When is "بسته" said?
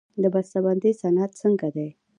0.33-0.59